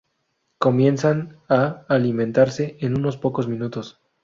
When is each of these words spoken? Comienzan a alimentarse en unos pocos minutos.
Comienzan 0.57 1.37
a 1.47 1.85
alimentarse 1.87 2.75
en 2.79 2.97
unos 2.97 3.17
pocos 3.17 3.47
minutos. 3.47 4.01